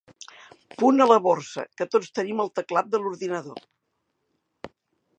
[0.81, 3.63] Punt a la Borsa que tots tenim al teclat de l'ordinador.